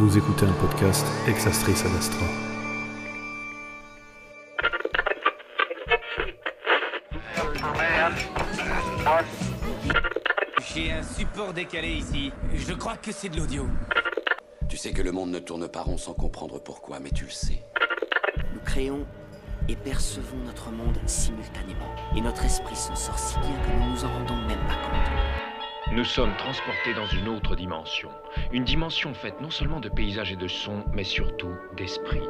[0.00, 2.24] Vous écoutez un podcast Exastris ad Astra.
[10.72, 12.30] J'ai un support décalé ici.
[12.54, 13.66] Je crois que c'est de l'audio.
[14.68, 17.30] Tu sais que le monde ne tourne pas rond sans comprendre pourquoi, mais tu le
[17.30, 17.64] sais.
[18.54, 19.04] Nous créons
[19.68, 21.92] et percevons notre monde simultanément.
[22.14, 25.57] Et notre esprit s'en sort si bien que nous nous en rendons même pas compte.
[25.90, 28.10] Nous sommes transportés dans une autre dimension.
[28.52, 32.20] Une dimension faite non seulement de paysages et de sons, mais surtout d'esprit.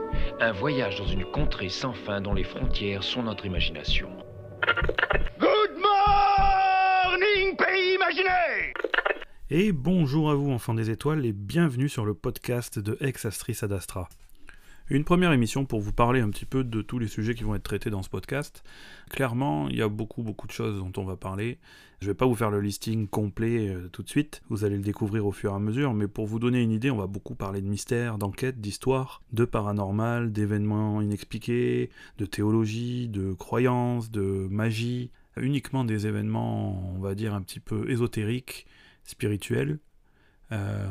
[0.41, 4.11] Un voyage dans une contrée sans fin dont les frontières sont notre imagination.
[5.41, 8.73] Good morning, pays imaginé
[9.51, 13.59] Et bonjour à vous, enfants des étoiles, et bienvenue sur le podcast de Ex Astris
[13.63, 14.09] ad Astra.
[14.91, 17.55] Une première émission pour vous parler un petit peu de tous les sujets qui vont
[17.55, 18.65] être traités dans ce podcast.
[19.11, 21.59] Clairement, il y a beaucoup beaucoup de choses dont on va parler.
[22.01, 24.83] Je vais pas vous faire le listing complet euh, tout de suite, vous allez le
[24.83, 27.35] découvrir au fur et à mesure, mais pour vous donner une idée, on va beaucoup
[27.35, 35.11] parler de mystère, d'enquête, d'histoire, de paranormal, d'événements inexpliqués, de théologie, de croyances, de magie,
[35.37, 38.65] uniquement des événements, on va dire, un petit peu ésotériques,
[39.05, 39.81] spirituels,
[40.51, 40.87] euh,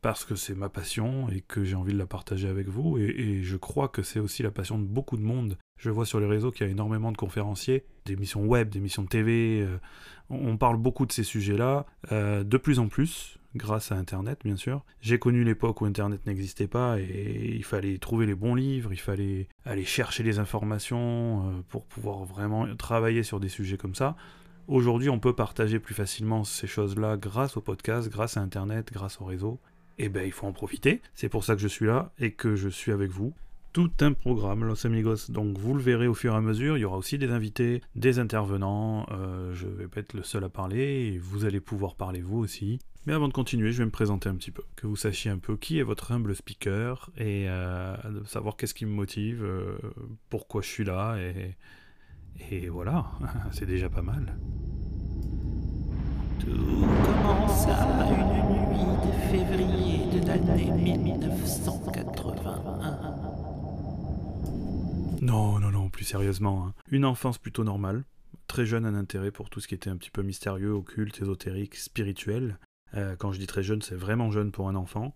[0.00, 2.98] parce que c'est ma passion et que j'ai envie de la partager avec vous.
[2.98, 5.58] Et, je crois que c'est aussi la passion de beaucoup de monde.
[5.78, 9.08] Je vois sur les réseaux qu'il y a énormément de conférenciers, d'émissions web, d'émissions de
[9.08, 9.62] TV.
[9.62, 9.78] euh,
[10.30, 14.40] on on parle beaucoup de ces sujets-là, euh, de plus en plus, grâce à Internet,
[14.44, 14.84] bien sûr.
[15.00, 19.00] J'ai connu l'époque où Internet n'existait pas et il fallait trouver les bons livres, il
[19.00, 24.16] fallait aller chercher les informations euh, pour pouvoir vraiment travailler sur des sujets comme ça.
[24.68, 29.20] Aujourd'hui, on peut partager plus facilement ces choses-là grâce au podcast, grâce à Internet, grâce
[29.20, 29.60] au réseau.
[29.98, 31.00] Et ben, il faut en profiter.
[31.14, 33.34] C'est pour ça que je suis là et que je suis avec vous.
[33.72, 35.30] Tout un programme, Los Amigos.
[35.30, 36.76] Donc, vous le verrez au fur et à mesure.
[36.76, 39.06] Il y aura aussi des invités, des intervenants.
[39.10, 42.78] Euh, je vais pas être le seul à parler vous allez pouvoir parler vous aussi.
[43.06, 45.38] Mais avant de continuer, je vais me présenter un petit peu, que vous sachiez un
[45.38, 49.76] peu qui est votre humble speaker et euh, de savoir qu'est-ce qui me motive, euh,
[50.28, 53.06] pourquoi je suis là et, voilà,
[53.52, 54.36] c'est déjà pas mal.
[56.38, 58.61] Tout une de février de
[60.36, 62.62] l'année 1981.
[65.20, 66.66] Non, non, non, plus sérieusement.
[66.66, 66.74] hein.
[66.90, 68.04] Une enfance plutôt normale,
[68.48, 71.76] très jeune, un intérêt pour tout ce qui était un petit peu mystérieux, occulte, ésotérique,
[71.76, 72.58] spirituel.
[72.94, 75.14] Euh, quand je dis très jeune, c'est vraiment jeune pour un enfant.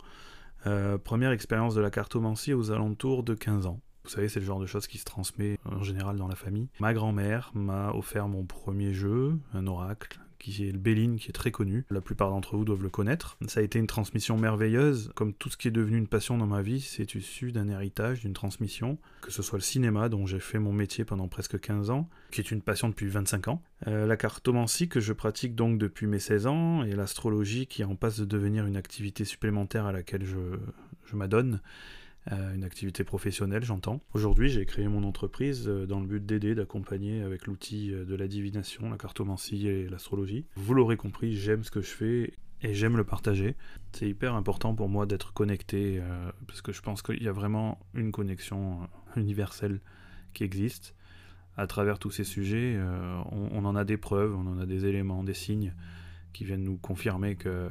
[0.67, 3.81] Euh, première expérience de la cartomancie aux alentours de 15 ans.
[4.07, 6.69] Vous savez, c'est le genre de choses qui se transmet en général dans la famille.
[6.79, 11.33] Ma grand-mère m'a offert mon premier jeu, un oracle, qui est le Béline, qui est
[11.33, 11.85] très connu.
[11.91, 13.37] La plupart d'entre vous doivent le connaître.
[13.49, 15.11] Ça a été une transmission merveilleuse.
[15.17, 18.21] Comme tout ce qui est devenu une passion dans ma vie, c'est issu d'un héritage,
[18.21, 18.97] d'une transmission.
[19.23, 22.41] Que ce soit le cinéma, dont j'ai fait mon métier pendant presque 15 ans, qui
[22.41, 23.61] est une passion depuis 25 ans.
[23.89, 27.97] Euh, la cartomancie, que je pratique donc depuis mes 16 ans, et l'astrologie, qui en
[27.97, 31.61] passe de devenir une activité supplémentaire à laquelle je m'adonne.
[32.33, 34.01] Euh, une activité professionnelle, j'entends.
[34.13, 38.17] Aujourd'hui, j'ai créé mon entreprise euh, dans le but d'aider, d'accompagner avec l'outil euh, de
[38.17, 40.45] la divination, la cartomancie et l'astrologie.
[40.57, 42.33] Vous l'aurez compris, j'aime ce que je fais
[42.63, 43.55] et j'aime le partager.
[43.93, 46.03] C'est hyper important pour moi d'être connecté
[46.49, 49.81] parce que je pense qu'il y a vraiment une connexion universelle
[50.33, 50.95] qui existe.
[51.59, 52.81] À travers tous ces sujets,
[53.31, 55.75] on, en a des preuves, on en a des éléments, des signes
[56.33, 57.69] qui viennent nous confirmer que,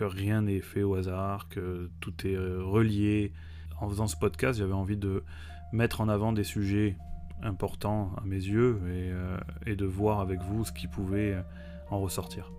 [0.00, 3.32] rien n'est fait au hasard, que tout est relié,
[3.80, 5.24] en faisant ce podcast, j'avais envie de
[5.72, 6.96] mettre en avant des sujets
[7.42, 11.42] importants à mes yeux et, euh, de voir avec vous ce qui pouvait euh,
[11.90, 12.52] en ressortir.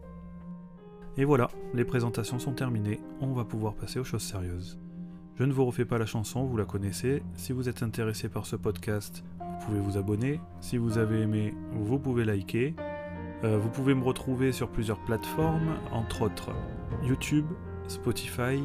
[1.17, 4.79] Et voilà, les présentations sont terminées, on va pouvoir passer aux choses sérieuses.
[5.35, 7.23] Je ne vous refais pas la chanson, vous la connaissez.
[7.35, 10.39] Si vous êtes intéressé par ce podcast, vous pouvez vous abonner.
[10.61, 12.75] Si vous avez aimé, vous pouvez liker.
[13.43, 16.51] Euh, vous pouvez me retrouver sur plusieurs plateformes, entre autres
[17.03, 17.45] YouTube,
[17.87, 18.61] Spotify,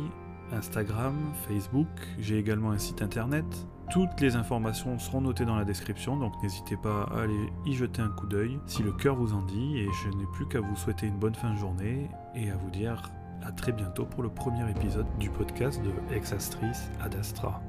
[0.52, 3.44] Instagram, Facebook, j'ai également un site internet.
[3.90, 8.00] Toutes les informations seront notées dans la description, donc n'hésitez pas à aller y jeter
[8.00, 10.76] un coup d'œil si le cœur vous en dit, et je n'ai plus qu'à vous
[10.76, 13.10] souhaiter une bonne fin de journée et à vous dire
[13.42, 17.60] à très bientôt pour le premier épisode du podcast de Exastris ad Astra.